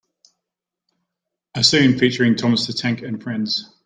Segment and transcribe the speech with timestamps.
[1.53, 3.69] A scene featuring Thomas the Tank and friends.